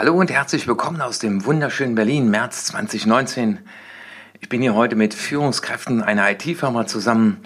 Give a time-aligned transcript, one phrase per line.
[0.00, 3.58] Hallo und herzlich willkommen aus dem wunderschönen Berlin, März 2019.
[4.40, 7.42] Ich bin hier heute mit Führungskräften einer IT-Firma zusammen.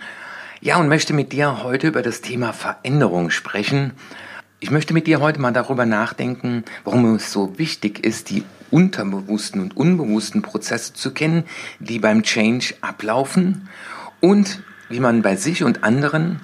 [0.61, 3.95] Ja, und möchte mit dir heute über das Thema Veränderung sprechen.
[4.61, 9.61] Ich möchte mit dir heute mal darüber nachdenken, warum es so wichtig ist, die unterbewussten
[9.61, 11.43] und unbewussten Prozesse zu kennen,
[11.81, 13.69] die beim Change ablaufen
[14.21, 16.41] und wie man bei sich und anderen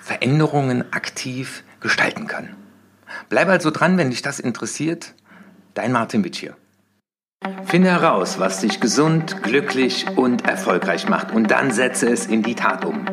[0.00, 2.48] Veränderungen aktiv gestalten kann.
[3.28, 5.14] Bleib also dran, wenn dich das interessiert.
[5.74, 6.54] Dein Martin Witsch hier.
[7.64, 12.54] Finde heraus, was dich gesund, glücklich und erfolgreich macht und dann setze es in die
[12.54, 13.06] Tat um.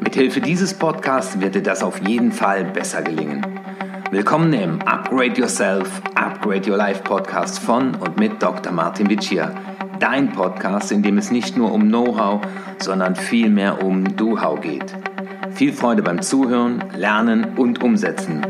[0.00, 3.44] Mithilfe dieses Podcasts wird dir das auf jeden Fall besser gelingen.
[4.10, 8.72] Willkommen im Upgrade Yourself, Upgrade Your Life Podcast von und mit Dr.
[8.72, 9.54] Martin Vicia.
[10.00, 12.40] Dein Podcast, in dem es nicht nur um Know-how,
[12.78, 14.96] sondern vielmehr um Do-How geht.
[15.50, 18.46] Viel Freude beim Zuhören, Lernen und Umsetzen.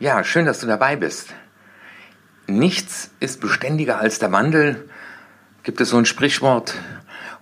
[0.00, 1.34] Ja, schön, dass du dabei bist.
[2.58, 4.88] Nichts ist beständiger als der Wandel,
[5.62, 6.74] gibt es so ein Sprichwort.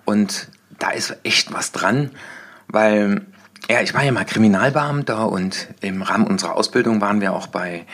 [0.05, 2.11] Und da ist echt was dran,
[2.69, 3.22] weil,
[3.69, 7.86] ja, ich war ja mal Kriminalbeamter und im Rahmen unserer Ausbildung waren wir auch bei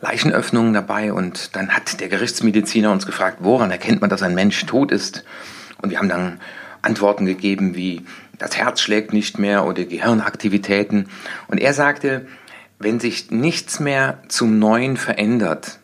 [0.00, 4.64] Leichenöffnungen dabei und dann hat der Gerichtsmediziner uns gefragt, woran erkennt man, dass ein Mensch
[4.66, 5.24] tot ist?
[5.82, 6.40] Und wir haben dann
[6.82, 8.04] Antworten gegeben wie
[8.38, 11.08] das Herz schlägt nicht mehr oder Gehirnaktivitäten.
[11.48, 12.26] Und er sagte,
[12.78, 15.80] wenn sich nichts mehr zum Neuen verändert,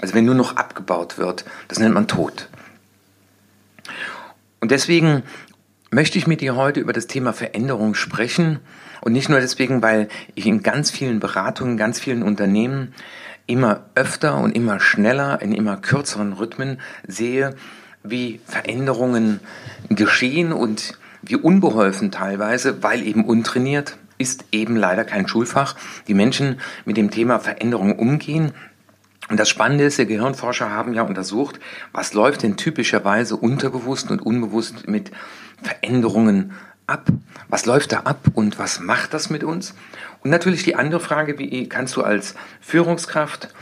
[0.00, 2.48] also wenn nur noch abgebaut wird, das nennt man Tod.
[4.60, 5.22] Und deswegen
[5.90, 8.60] möchte ich mit dir heute über das Thema Veränderung sprechen.
[9.00, 12.94] Und nicht nur deswegen, weil ich in ganz vielen Beratungen, ganz vielen Unternehmen
[13.46, 17.56] immer öfter und immer schneller, in immer kürzeren Rhythmen sehe,
[18.02, 19.40] wie Veränderungen
[19.88, 26.60] geschehen und wie unbeholfen teilweise, weil eben untrainiert, ist eben leider kein Schulfach, die Menschen
[26.84, 28.52] mit dem Thema Veränderung umgehen
[29.30, 31.60] und das Spannende ist, die Gehirnforscher haben ja untersucht,
[31.92, 35.12] was läuft denn typischerweise unterbewusst und unbewusst mit
[35.62, 36.52] Veränderungen
[36.88, 37.06] ab?
[37.48, 39.74] Was läuft da ab und was macht das mit uns?
[40.24, 43.54] Und natürlich die andere Frage, wie kannst du als Führungskraft,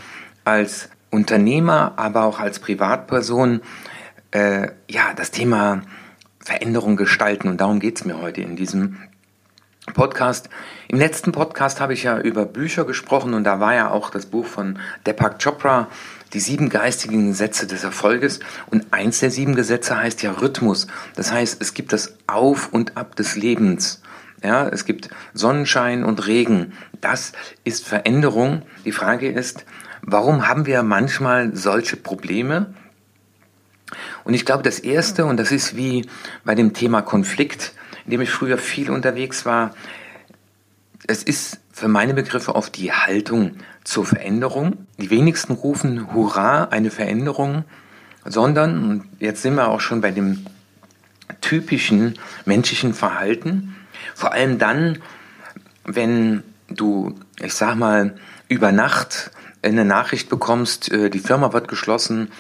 [0.45, 3.61] als Unternehmer, aber auch als Privatperson
[4.31, 5.83] äh, ja das Thema
[6.41, 7.49] Veränderung gestalten?
[7.49, 8.97] Und darum geht es mir heute in diesem
[9.93, 10.49] Podcast.
[10.89, 14.27] Im letzten Podcast habe ich ja über Bücher gesprochen und da war ja auch das
[14.27, 15.89] Buch von Deepak Chopra,
[16.33, 18.41] die sieben geistigen Gesetze des Erfolges.
[18.71, 20.87] Und eins der sieben Gesetze heißt ja Rhythmus.
[21.15, 24.03] Das heißt, es gibt das Auf und Ab des Lebens.
[24.43, 26.73] Ja, es gibt Sonnenschein und Regen.
[27.01, 27.33] Das
[27.65, 28.63] ist Veränderung.
[28.85, 29.65] Die Frage ist,
[30.03, 32.75] warum haben wir manchmal solche Probleme?
[34.25, 36.07] Und ich glaube, das erste, und das ist wie
[36.45, 37.73] bei dem Thema Konflikt,
[38.09, 39.75] in dem ich früher viel unterwegs war.
[41.07, 44.87] Es ist für meine Begriffe oft die Haltung zur Veränderung.
[44.97, 47.67] Die wenigsten rufen Hurra, eine Veränderung,
[48.25, 50.47] sondern, und jetzt sind wir auch schon bei dem
[51.43, 53.77] typischen menschlichen Verhalten,
[54.15, 55.01] vor allem dann,
[55.85, 58.17] wenn du, ich sag mal,
[58.49, 62.31] über Nacht eine Nachricht bekommst, äh, die Firma wird geschlossen.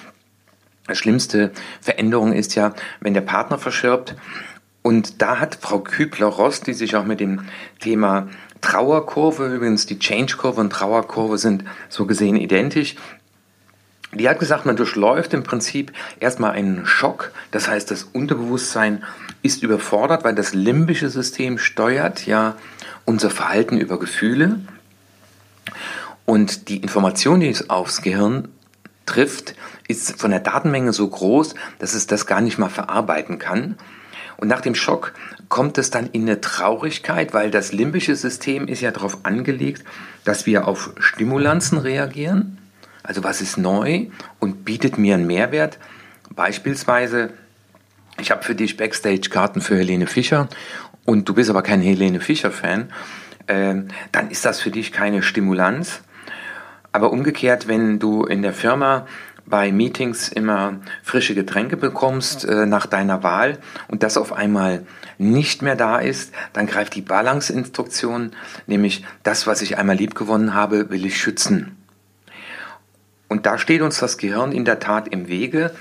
[0.92, 1.50] Schlimmste
[1.82, 4.16] Veränderung ist ja, wenn der Partner verschirbt
[4.88, 7.42] und da hat Frau Kübler-Ross, die sich auch mit dem
[7.78, 8.26] Thema
[8.62, 12.96] Trauerkurve, übrigens die Change-Kurve und Trauerkurve sind so gesehen identisch,
[14.14, 17.32] die hat gesagt, man durchläuft im Prinzip erstmal einen Schock.
[17.50, 19.04] Das heißt, das Unterbewusstsein
[19.42, 22.56] ist überfordert, weil das limbische System steuert ja
[23.04, 24.58] unser Verhalten über Gefühle.
[26.24, 28.48] Und die Information, die es aufs Gehirn
[29.04, 29.54] trifft,
[29.86, 33.76] ist von der Datenmenge so groß, dass es das gar nicht mal verarbeiten kann.
[34.38, 35.12] Und nach dem Schock
[35.48, 39.84] kommt es dann in eine Traurigkeit, weil das limbische System ist ja darauf angelegt,
[40.24, 42.58] dass wir auf Stimulanzen reagieren.
[43.02, 44.06] Also was ist neu
[44.38, 45.78] und bietet mir einen Mehrwert?
[46.34, 47.30] Beispielsweise,
[48.20, 50.48] ich habe für dich Backstage-Karten für Helene Fischer
[51.04, 52.92] und du bist aber kein Helene Fischer-Fan,
[53.48, 53.74] äh,
[54.12, 56.02] dann ist das für dich keine Stimulanz.
[56.92, 59.06] Aber umgekehrt, wenn du in der Firma
[59.48, 63.58] bei Meetings immer frische Getränke bekommst äh, nach deiner Wahl
[63.88, 64.86] und das auf einmal
[65.18, 68.32] nicht mehr da ist, dann greift die Balance-Instruktion,
[68.66, 71.76] nämlich das, was ich einmal liebgewonnen habe, will ich schützen.
[73.28, 75.72] Und da steht uns das Gehirn in der Tat im Wege,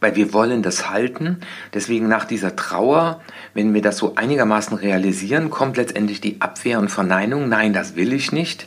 [0.00, 1.40] weil wir wollen das halten.
[1.74, 3.20] Deswegen nach dieser Trauer,
[3.52, 7.48] wenn wir das so einigermaßen realisieren, kommt letztendlich die Abwehr und Verneinung.
[7.48, 8.66] Nein, das will ich nicht.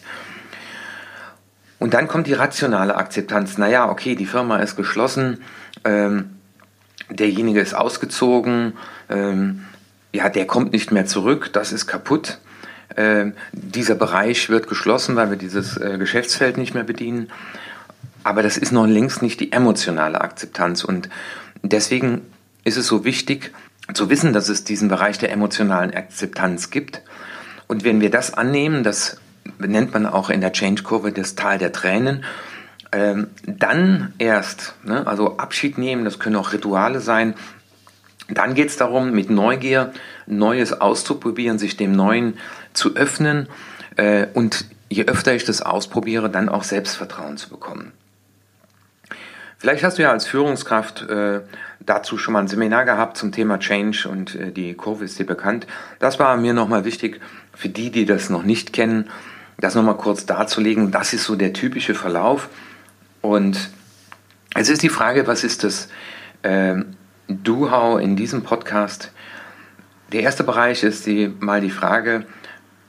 [1.83, 3.57] Und dann kommt die rationale Akzeptanz.
[3.57, 5.41] Naja, okay, die Firma ist geschlossen,
[5.83, 6.29] ähm,
[7.09, 8.77] derjenige ist ausgezogen,
[9.09, 9.65] ähm,
[10.13, 12.37] ja, der kommt nicht mehr zurück, das ist kaputt.
[12.95, 17.29] Ähm, dieser Bereich wird geschlossen, weil wir dieses äh, Geschäftsfeld nicht mehr bedienen.
[18.23, 20.85] Aber das ist noch längst nicht die emotionale Akzeptanz.
[20.85, 21.09] Und
[21.63, 22.21] deswegen
[22.63, 23.51] ist es so wichtig
[23.93, 27.01] zu wissen, dass es diesen Bereich der emotionalen Akzeptanz gibt.
[27.67, 29.17] Und wenn wir das annehmen, das
[29.67, 32.23] nennt man auch in der Change-Kurve das Tal der Tränen,
[32.91, 37.33] ähm, dann erst, ne, also Abschied nehmen, das können auch Rituale sein,
[38.29, 39.91] dann geht es darum, mit Neugier
[40.25, 42.37] Neues auszuprobieren, sich dem Neuen
[42.73, 43.47] zu öffnen
[43.97, 47.91] äh, und je öfter ich das ausprobiere, dann auch Selbstvertrauen zu bekommen.
[49.57, 51.41] Vielleicht hast du ja als Führungskraft äh,
[51.79, 55.25] dazu schon mal ein Seminar gehabt zum Thema Change und äh, die Kurve ist dir
[55.25, 55.67] bekannt.
[55.99, 57.21] Das war mir nochmal wichtig
[57.53, 59.09] für die, die das noch nicht kennen,
[59.57, 60.91] das nochmal kurz darzulegen.
[60.91, 62.49] Das ist so der typische Verlauf.
[63.21, 63.69] Und
[64.55, 65.89] es ist die Frage, was ist das
[66.43, 66.75] äh,
[67.27, 69.11] Do-How in diesem Podcast?
[70.11, 72.25] Der erste Bereich ist die, mal die Frage,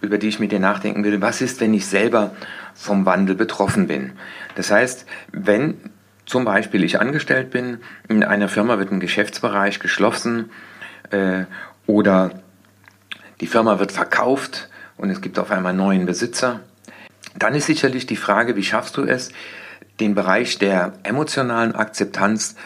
[0.00, 1.22] über die ich mit dir nachdenken will.
[1.22, 2.34] Was ist, wenn ich selber
[2.74, 4.12] vom Wandel betroffen bin?
[4.56, 5.78] Das heißt, wenn
[6.26, 7.78] zum Beispiel ich angestellt bin,
[8.08, 10.50] in einer Firma wird ein Geschäftsbereich geschlossen
[11.10, 11.44] äh,
[11.86, 12.30] oder
[13.40, 16.60] die Firma wird verkauft und es gibt auf einmal neuen Besitzer,
[17.36, 19.30] dann ist sicherlich die Frage, wie schaffst du es,
[20.00, 22.56] den Bereich der emotionalen Akzeptanz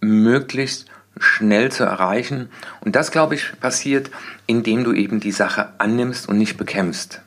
[0.00, 0.86] möglichst
[1.18, 2.48] schnell zu erreichen.
[2.80, 4.10] Und das, glaube ich, passiert,
[4.46, 7.20] indem du eben die Sache annimmst und nicht bekämpfst.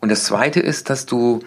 [0.00, 1.42] Und das Zweite ist, dass du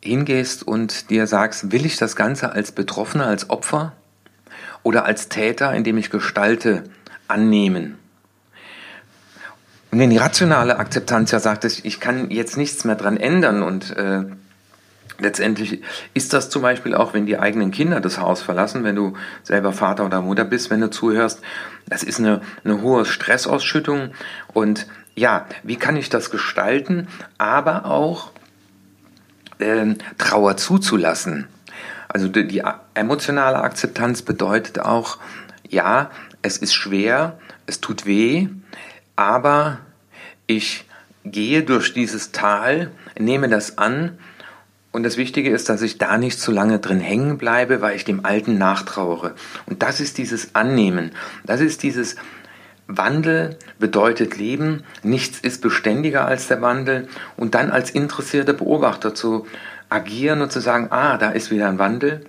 [0.00, 3.92] hingehst und dir sagst, will ich das Ganze als Betroffener, als Opfer
[4.82, 6.84] oder als Täter, indem ich gestalte,
[7.26, 7.98] annehmen?
[9.90, 13.96] Und wenn die rationale Akzeptanz ja sagt, ich kann jetzt nichts mehr dran ändern und
[13.96, 14.24] äh,
[15.18, 15.82] letztendlich
[16.14, 19.72] ist das zum Beispiel auch, wenn die eigenen Kinder das Haus verlassen, wenn du selber
[19.72, 21.40] Vater oder Mutter bist, wenn du zuhörst,
[21.86, 24.12] das ist eine, eine hohe Stressausschüttung
[24.52, 27.08] und ja, wie kann ich das gestalten,
[27.38, 28.30] aber auch
[29.58, 31.48] äh, Trauer zuzulassen.
[32.08, 32.62] Also die, die
[32.94, 35.18] emotionale Akzeptanz bedeutet auch,
[35.68, 36.10] ja,
[36.42, 38.48] es ist schwer, es tut weh,
[39.18, 39.80] aber
[40.46, 40.84] ich
[41.24, 44.16] gehe durch dieses Tal, nehme das an
[44.92, 48.04] und das Wichtige ist, dass ich da nicht zu lange drin hängen bleibe, weil ich
[48.04, 49.34] dem Alten nachtrauere.
[49.66, 51.10] Und das ist dieses Annehmen.
[51.44, 52.14] Das ist dieses
[52.86, 59.48] Wandel bedeutet Leben, nichts ist beständiger als der Wandel und dann als interessierter Beobachter zu
[59.88, 62.24] agieren und zu sagen, ah, da ist wieder ein Wandel.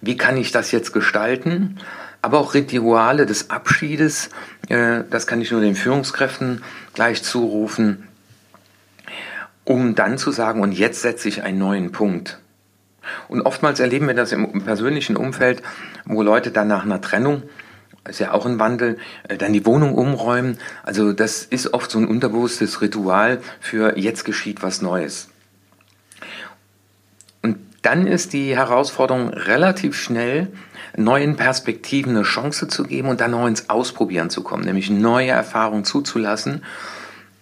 [0.00, 1.78] Wie kann ich das jetzt gestalten?
[2.22, 4.30] Aber auch Rituale des Abschiedes,
[4.68, 6.62] äh, das kann ich nur den Führungskräften
[6.94, 8.06] gleich zurufen,
[9.64, 12.38] um dann zu sagen, und jetzt setze ich einen neuen Punkt.
[13.28, 15.62] Und oftmals erleben wir das im persönlichen Umfeld,
[16.04, 17.42] wo Leute dann nach einer Trennung
[18.08, 18.98] ist ja auch ein Wandel,
[19.28, 20.58] äh, dann die Wohnung umräumen.
[20.82, 25.28] Also das ist oft so ein unterbewusstes Ritual für jetzt geschieht was Neues.
[27.82, 30.48] Dann ist die Herausforderung relativ schnell,
[30.96, 35.30] neuen Perspektiven eine Chance zu geben und dann noch ins Ausprobieren zu kommen, nämlich neue
[35.30, 36.62] Erfahrungen zuzulassen.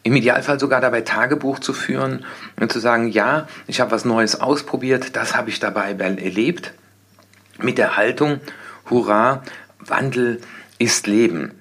[0.05, 2.25] Im Idealfall sogar dabei Tagebuch zu führen
[2.59, 6.73] und zu sagen, ja, ich habe was Neues ausprobiert, das habe ich dabei erlebt,
[7.59, 8.41] mit der Haltung,
[8.89, 9.43] hurra,
[9.81, 10.41] Wandel
[10.79, 11.53] ist Leben.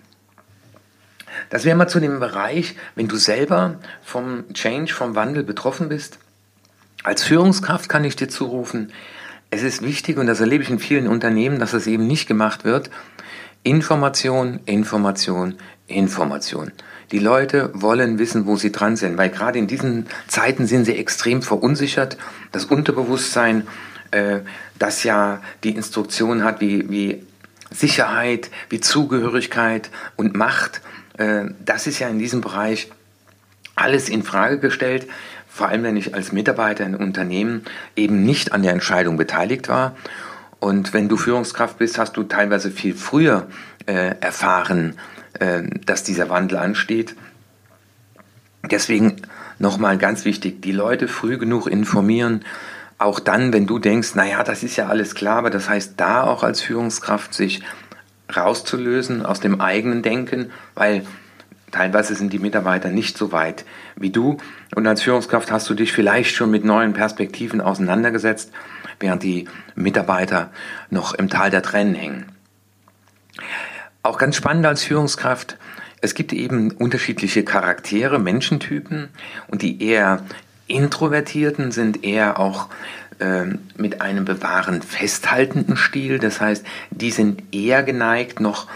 [1.49, 6.19] Das wäre mal zu dem Bereich, wenn du selber vom Change, vom Wandel betroffen bist.
[7.03, 8.91] Als Führungskraft kann ich dir zurufen,
[9.49, 12.65] es ist wichtig, und das erlebe ich in vielen Unternehmen, dass es eben nicht gemacht
[12.65, 12.89] wird,
[13.63, 15.55] Information, Information,
[15.87, 16.71] Information.
[17.11, 20.95] Die Leute wollen wissen, wo sie dran sind, weil gerade in diesen Zeiten sind sie
[20.95, 22.17] extrem verunsichert.
[22.51, 23.65] Das Unterbewusstsein,
[24.11, 24.39] äh,
[24.77, 27.23] das ja die Instruktion hat, wie, wie
[27.71, 30.81] Sicherheit, wie Zugehörigkeit und Macht,
[31.17, 32.89] äh, das ist ja in diesem Bereich
[33.75, 35.07] alles in Frage gestellt,
[35.57, 37.63] vor allem wenn ich als Mitarbeiter in Unternehmen
[37.95, 39.95] eben nicht an der Entscheidung beteiligt war.
[40.59, 43.47] Und wenn du Führungskraft bist, hast du teilweise viel früher
[43.85, 44.95] äh, erfahren,
[45.39, 47.15] äh, dass dieser Wandel ansteht.
[48.69, 49.17] Deswegen
[49.59, 52.43] nochmal ganz wichtig, die Leute früh genug informieren,
[52.99, 56.23] auch dann, wenn du denkst, naja, das ist ja alles klar, aber das heißt da
[56.23, 57.61] auch als Führungskraft sich
[58.35, 61.05] rauszulösen aus dem eigenen Denken, weil
[61.71, 64.37] teilweise sind die Mitarbeiter nicht so weit wie du
[64.75, 68.51] und als Führungskraft hast du dich vielleicht schon mit neuen Perspektiven auseinandergesetzt,
[68.99, 70.51] während die Mitarbeiter
[70.89, 72.25] noch im Tal der Tränen hängen.
[74.03, 75.57] Auch ganz spannend als Führungskraft,
[76.01, 79.09] es gibt eben unterschiedliche Charaktere, Menschentypen
[79.47, 80.23] und die eher
[80.67, 82.69] Introvertierten sind eher auch
[83.19, 83.45] äh,
[83.77, 86.19] mit einem bewahren, festhaltenden Stil.
[86.19, 88.67] Das heißt, die sind eher geneigt, noch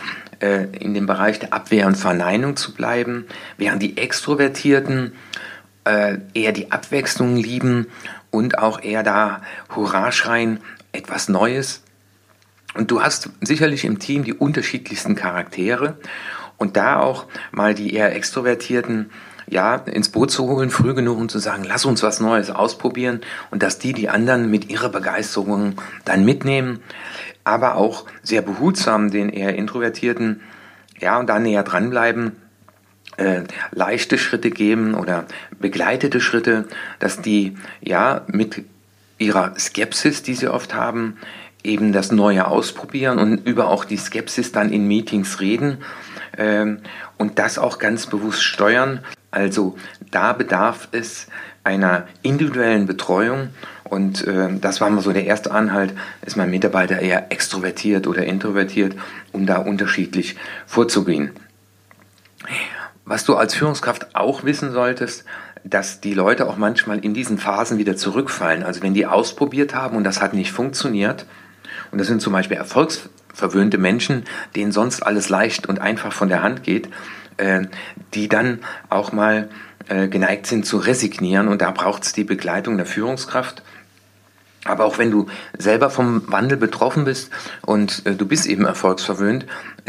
[0.41, 3.25] äh, in dem Bereich der Abwehr und Verneinung zu bleiben,
[3.57, 5.13] während die Extrovertierten
[5.85, 7.87] äh, eher die Abwechslung lieben
[8.29, 9.41] und auch eher da
[9.75, 10.59] Hurra schreien,
[10.91, 11.83] etwas Neues.
[12.73, 15.97] Und du hast sicherlich im Team die unterschiedlichsten Charaktere
[16.57, 19.09] und da auch mal die eher extrovertierten
[19.51, 23.19] ja, ins Boot zu holen, früh genug und zu sagen, lass uns was Neues ausprobieren
[23.51, 26.79] und dass die die anderen mit ihrer Begeisterung dann mitnehmen,
[27.43, 30.39] aber auch sehr behutsam den eher introvertierten,
[30.99, 32.31] ja, und da näher dranbleiben,
[33.17, 33.41] äh,
[33.71, 35.25] leichte Schritte geben oder
[35.59, 36.65] begleitete Schritte,
[36.99, 38.63] dass die, ja, mit
[39.17, 41.17] ihrer Skepsis, die sie oft haben,
[41.61, 45.79] eben das Neue ausprobieren und über auch die Skepsis dann in Meetings reden
[46.37, 46.79] ähm,
[47.17, 49.01] und das auch ganz bewusst steuern.
[49.31, 49.77] Also
[50.11, 51.27] da bedarf es
[51.63, 53.49] einer individuellen Betreuung
[53.83, 55.93] und äh, das war mal so der erste Anhalt,
[56.25, 58.95] ist mein Mitarbeiter eher extrovertiert oder introvertiert,
[59.31, 60.35] um da unterschiedlich
[60.65, 61.31] vorzugehen.
[63.05, 65.25] Was du als Führungskraft auch wissen solltest,
[65.63, 68.63] dass die Leute auch manchmal in diesen Phasen wieder zurückfallen.
[68.63, 71.25] Also wenn die ausprobiert haben und das hat nicht funktioniert,
[71.91, 74.23] und das sind zum Beispiel erfolgsverwöhnte Menschen,
[74.55, 76.89] denen sonst alles leicht und einfach von der Hand geht,
[78.13, 78.59] die dann
[78.89, 79.49] auch mal
[79.89, 83.63] äh, geneigt sind zu resignieren und da braucht es die Begleitung der Führungskraft.
[84.63, 85.25] Aber auch wenn du
[85.57, 89.47] selber vom Wandel betroffen bist und äh, du bist eben erfolgsverwöhnt,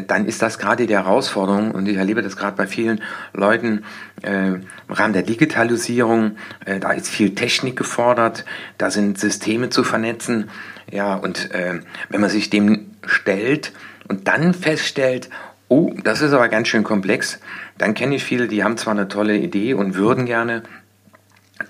[0.09, 3.03] dann ist das gerade die Herausforderung und ich erlebe das gerade bei vielen
[3.35, 3.85] Leuten
[4.23, 6.37] äh, im Rahmen der Digitalisierung.
[6.65, 8.47] Äh, da ist viel Technik gefordert,
[8.79, 10.49] da sind Systeme zu vernetzen.
[10.91, 13.73] Ja, und äh, wenn man sich dem stellt
[14.09, 15.29] und dann feststellt,
[15.73, 17.41] oh, das ist aber ganz schön komplex.
[17.79, 20.62] Dann kenne ich viele, die haben zwar eine tolle Idee und würden gerne,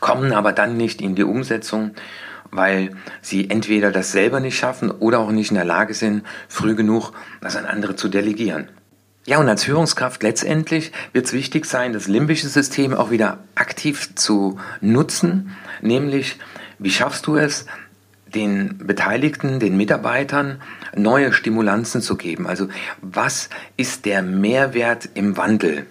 [0.00, 1.92] kommen aber dann nicht in die Umsetzung,
[2.50, 2.90] weil
[3.20, 7.12] sie entweder das selber nicht schaffen oder auch nicht in der Lage sind, früh genug
[7.40, 8.68] das an andere zu delegieren.
[9.24, 14.16] Ja, und als Führungskraft letztendlich wird es wichtig sein, das limbische System auch wieder aktiv
[14.16, 16.40] zu nutzen, nämlich
[16.80, 17.66] wie schaffst du es,
[18.34, 20.60] den Beteiligten, den Mitarbeitern
[20.96, 22.46] neue Stimulanzen zu geben.
[22.46, 22.68] Also
[23.00, 25.86] was ist der Mehrwert im Wandel?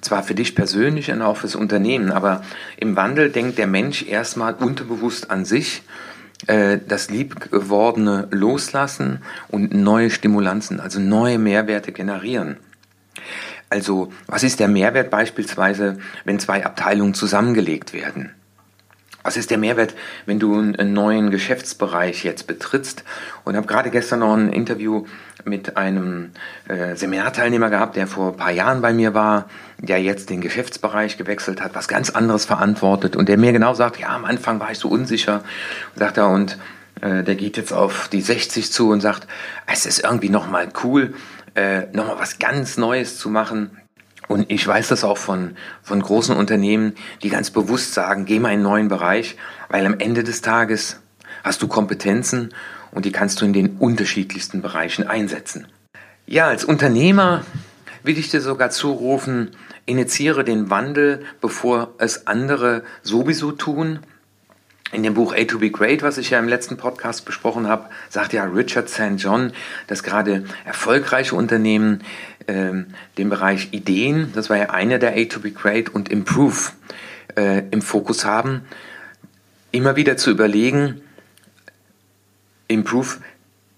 [0.00, 2.42] Zwar für dich persönlich und auch fürs Unternehmen, aber
[2.76, 5.82] im Wandel denkt der Mensch erstmal unterbewusst an sich,
[6.46, 12.58] äh, das Liebgewordene loslassen und neue Stimulanzen, also neue Mehrwerte generieren.
[13.68, 18.35] Also was ist der Mehrwert beispielsweise, wenn zwei Abteilungen zusammengelegt werden?
[19.26, 23.02] Was ist der Mehrwert, wenn du einen neuen Geschäftsbereich jetzt betrittst?
[23.42, 25.04] Und habe gerade gestern noch ein Interview
[25.44, 26.30] mit einem
[26.68, 31.18] äh, Seminarteilnehmer gehabt, der vor ein paar Jahren bei mir war, der jetzt den Geschäftsbereich
[31.18, 34.70] gewechselt hat, was ganz anderes verantwortet und der mir genau sagt, ja, am Anfang war
[34.70, 35.42] ich so unsicher,
[35.96, 36.56] sagt er, und
[37.00, 39.26] äh, der geht jetzt auf die 60 zu und sagt,
[39.66, 41.14] es ist irgendwie nochmal cool,
[41.56, 43.76] äh, nochmal was ganz Neues zu machen
[44.28, 48.48] und ich weiß das auch von, von großen Unternehmen, die ganz bewusst sagen, geh mal
[48.48, 49.36] in einen neuen Bereich,
[49.68, 51.00] weil am Ende des Tages
[51.44, 52.52] hast du Kompetenzen
[52.90, 55.68] und die kannst du in den unterschiedlichsten Bereichen einsetzen.
[56.26, 57.44] Ja, als Unternehmer
[58.02, 59.50] will ich dir sogar zurufen,
[59.84, 64.00] initiiere den Wandel, bevor es andere sowieso tun
[64.92, 67.86] in dem Buch A to Be Great, was ich ja im letzten Podcast besprochen habe,
[68.08, 69.16] sagt ja Richard St.
[69.16, 69.52] John,
[69.88, 72.02] dass gerade erfolgreiche Unternehmen
[72.48, 72.86] ähm,
[73.18, 76.72] den Bereich Ideen, das war ja einer der A to Be Great und Improve
[77.36, 78.62] äh, im Fokus haben,
[79.72, 81.00] immer wieder zu überlegen,
[82.68, 83.16] Improve,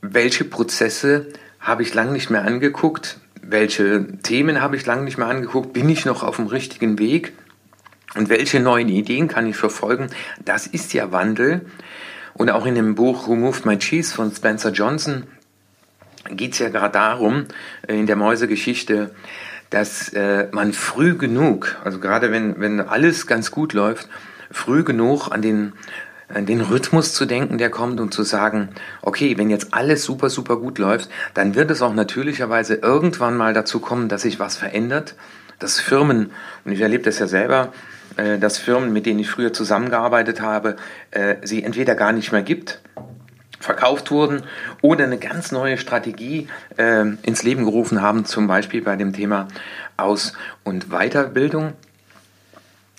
[0.00, 1.26] welche Prozesse
[1.60, 5.88] habe ich lange nicht mehr angeguckt, welche Themen habe ich lange nicht mehr angeguckt, bin
[5.88, 7.32] ich noch auf dem richtigen Weg
[8.14, 10.08] und welche neuen Ideen kann ich verfolgen?
[10.44, 11.66] Das ist ja Wandel.
[12.34, 15.24] Und auch in dem Buch Who Moved My Cheese von Spencer Johnson
[16.30, 17.46] geht es ja gerade darum,
[17.86, 19.10] äh, in der Mäusegeschichte,
[19.70, 24.08] dass äh, man früh genug, also gerade wenn, wenn alles ganz gut läuft,
[24.50, 25.74] früh genug an den,
[26.28, 28.70] an den Rhythmus zu denken, der kommt und zu sagen,
[29.02, 33.52] okay, wenn jetzt alles super, super gut läuft, dann wird es auch natürlicherweise irgendwann mal
[33.52, 35.14] dazu kommen, dass sich was verändert,
[35.58, 36.30] dass Firmen,
[36.64, 37.72] und ich erlebe das ja selber,
[38.16, 40.76] äh, dass Firmen, mit denen ich früher zusammengearbeitet habe,
[41.10, 42.80] äh, sie entweder gar nicht mehr gibt,
[43.60, 44.42] verkauft wurden
[44.82, 49.48] oder eine ganz neue Strategie äh, ins Leben gerufen haben, zum Beispiel bei dem Thema
[49.96, 50.32] Aus-
[50.64, 51.72] und Weiterbildung.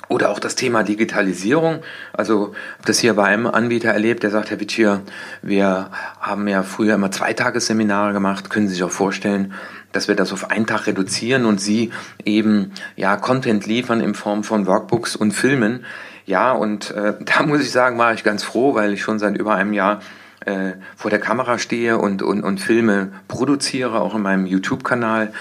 [0.10, 1.84] Oder auch das Thema Digitalisierung.
[2.14, 5.02] Also das hier bei einem Anbieter erlebt, der sagt, Herr Witschier,
[5.44, 8.50] wir haben ja früher immer Zweitagesseminare gemacht.
[8.50, 9.54] Können Sie sich auch vorstellen,
[9.92, 11.92] dass wir das auf einen Tag reduzieren und Sie
[12.26, 15.86] eben ja Content liefern in Form von Workbooks und Filmen.
[16.26, 19.38] Ja, und äh, da muss ich sagen, war ich ganz froh, weil ich schon seit
[19.38, 20.00] über einem Jahr
[20.46, 25.34] äh, vor der Kamera stehe und, und, und Filme produziere, auch in meinem YouTube-Kanal.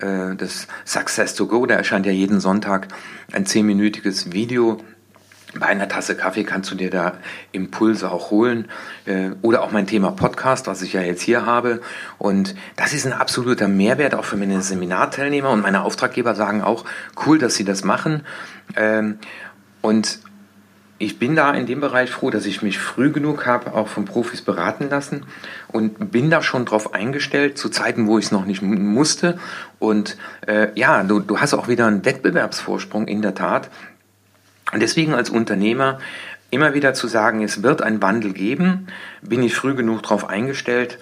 [0.00, 1.66] äh, das Success to Go.
[1.66, 2.88] Da erscheint ja jeden Sonntag
[3.32, 4.78] ein zehnminütiges Video.
[5.58, 7.14] Bei einer Tasse Kaffee kannst du dir da
[7.52, 8.68] Impulse auch holen.
[9.06, 11.80] Äh, oder auch mein Thema Podcast, was ich ja jetzt hier habe.
[12.18, 15.50] Und das ist ein absoluter Mehrwert auch für meine Seminarteilnehmer.
[15.50, 16.84] Und meine Auftraggeber sagen auch,
[17.24, 18.22] cool, dass sie das machen.
[18.76, 19.18] Ähm,
[19.80, 20.18] und
[20.98, 24.06] ich bin da in dem Bereich froh, dass ich mich früh genug habe, auch von
[24.06, 25.26] Profis beraten lassen
[25.68, 29.38] und bin da schon drauf eingestellt, zu Zeiten, wo ich es noch nicht musste.
[29.78, 33.68] Und äh, ja, du, du hast auch wieder einen Wettbewerbsvorsprung in der Tat.
[34.72, 35.98] Und deswegen als Unternehmer
[36.50, 38.86] immer wieder zu sagen, es wird einen Wandel geben,
[39.20, 40.98] bin ich früh genug drauf eingestellt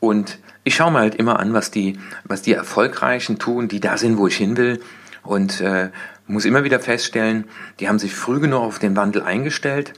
[0.00, 3.96] und ich schaue mir halt immer an, was die, was die Erfolgreichen tun, die da
[3.96, 4.80] sind, wo ich hin will
[5.22, 5.90] und äh,
[6.26, 7.44] muss immer wieder feststellen,
[7.80, 9.92] die haben sich früh genug auf den Wandel eingestellt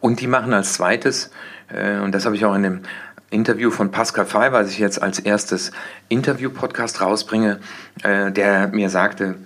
[0.00, 1.30] und die machen als zweites,
[1.68, 2.80] äh, und das habe ich auch in dem
[3.30, 5.72] Interview von Pascal Fay, was ich jetzt als erstes
[6.08, 7.58] Interview-Podcast rausbringe,
[8.02, 9.36] äh, der mir sagte,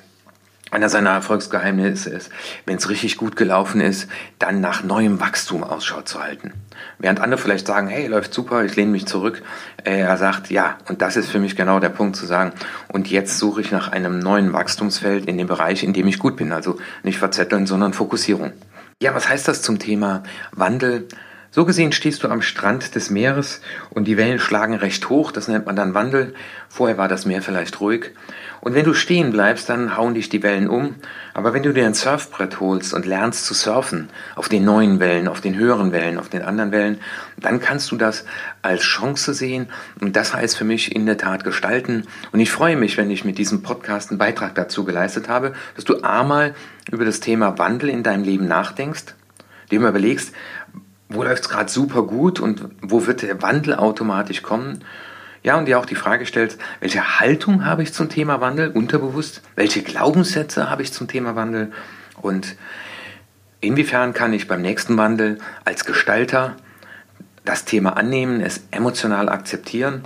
[0.71, 2.31] einer seiner Erfolgsgeheimnisse ist,
[2.67, 4.09] wenn es richtig gut gelaufen ist,
[4.39, 6.53] dann nach neuem Wachstum Ausschau zu halten.
[6.99, 9.43] Während andere vielleicht sagen, hey, läuft super, ich lehne mich zurück.
[9.85, 12.53] Äh, er sagt, ja, und das ist für mich genau der Punkt zu sagen,
[12.89, 16.37] und jetzt suche ich nach einem neuen Wachstumsfeld in dem Bereich, in dem ich gut
[16.37, 16.53] bin.
[16.53, 18.53] Also nicht verzetteln, sondern Fokussierung.
[19.03, 20.23] Ja, was heißt das zum Thema
[20.53, 21.09] Wandel?
[21.51, 25.49] So gesehen stehst du am Strand des Meeres und die Wellen schlagen recht hoch, das
[25.49, 26.35] nennt man dann Wandel.
[26.69, 28.11] Vorher war das Meer vielleicht ruhig.
[28.61, 30.97] Und wenn du stehen bleibst, dann hauen dich die Wellen um.
[31.33, 35.27] Aber wenn du dir ein Surfbrett holst und lernst zu surfen, auf den neuen Wellen,
[35.27, 37.01] auf den höheren Wellen, auf den anderen Wellen,
[37.39, 38.27] dann kannst du das
[38.61, 39.69] als Chance sehen.
[40.01, 42.05] Und das heißt für mich in der Tat gestalten.
[42.31, 45.85] Und ich freue mich, wenn ich mit diesem Podcast einen Beitrag dazu geleistet habe, dass
[45.85, 46.55] du einmal
[46.91, 49.15] über das Thema Wandel in deinem Leben nachdenkst,
[49.71, 50.35] dir überlegst,
[51.09, 54.85] wo läuft es gerade super gut und wo wird der Wandel automatisch kommen?
[55.43, 59.41] Ja, und dir auch die Frage stellst, welche Haltung habe ich zum Thema Wandel unterbewusst?
[59.55, 61.73] Welche Glaubenssätze habe ich zum Thema Wandel?
[62.21, 62.57] Und
[63.61, 66.57] inwiefern kann ich beim nächsten Wandel als Gestalter
[67.45, 70.03] das Thema annehmen, es emotional akzeptieren?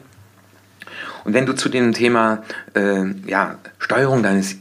[1.25, 2.43] Und wenn du zu dem Thema
[2.75, 4.57] äh, ja, Steuerung deines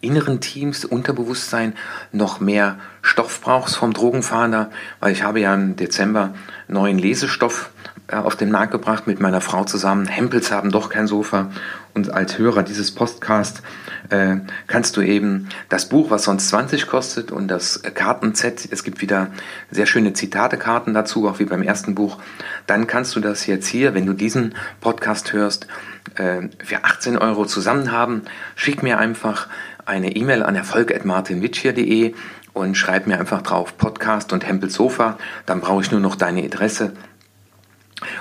[0.00, 1.74] inneren Teams, Unterbewusstsein
[2.12, 6.34] noch mehr Stoff brauchst vom Drogenfahnder, weil ich habe ja im Dezember
[6.68, 7.70] neuen Lesestoff
[8.16, 10.06] auf den Markt gebracht mit meiner Frau zusammen.
[10.06, 11.50] Hempels haben doch kein Sofa.
[11.94, 13.62] Und als Hörer dieses Podcast
[14.10, 19.00] äh, kannst du eben das Buch, was sonst 20 kostet, und das Kartenset, es gibt
[19.00, 19.28] wieder
[19.70, 22.18] sehr schöne Zitatekarten dazu, auch wie beim ersten Buch,
[22.66, 25.66] dann kannst du das jetzt hier, wenn du diesen Podcast hörst,
[26.14, 28.22] äh, für 18 Euro zusammen haben.
[28.54, 29.48] Schick mir einfach
[29.84, 32.14] eine E-Mail an erfolg.martinwitschier.de
[32.52, 35.18] und schreib mir einfach drauf Podcast und Hempel Sofa.
[35.46, 36.92] Dann brauche ich nur noch deine Adresse.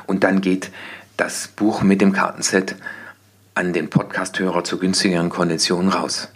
[0.07, 0.71] Und dann geht
[1.17, 2.75] das Buch mit dem Kartenset
[3.55, 6.29] an den Podcasthörer zu günstigeren Konditionen raus.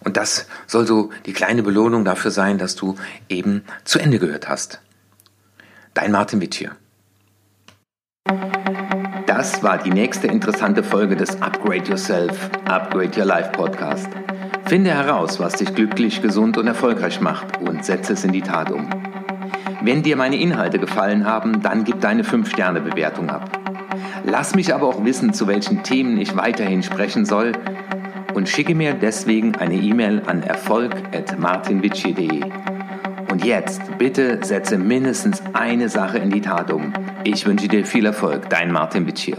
[0.00, 2.96] Und das soll so die kleine Belohnung dafür sein, dass du
[3.28, 4.80] eben zu Ende gehört hast.
[5.94, 6.76] Dein Martin Wittier.
[9.26, 14.08] Das war die nächste interessante Folge des Upgrade Yourself, Upgrade Your Life Podcast.
[14.66, 18.70] Finde heraus, was dich glücklich, gesund und erfolgreich macht und setze es in die Tat
[18.70, 19.07] um.
[19.88, 23.58] Wenn dir meine Inhalte gefallen haben, dann gib deine 5-Sterne-Bewertung ab.
[24.22, 27.52] Lass mich aber auch wissen, zu welchen Themen ich weiterhin sprechen soll
[28.34, 32.42] und schicke mir deswegen eine E-Mail an erfolg.martinwitschi.de.
[33.30, 36.92] Und jetzt bitte setze mindestens eine Sache in die Tat um.
[37.24, 39.38] Ich wünsche dir viel Erfolg, dein Martin Witschier.